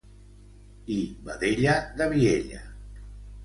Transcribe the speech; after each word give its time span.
...i 0.95 0.97
vedella 1.29 1.77
de 2.01 2.11
Viella. 2.17 2.67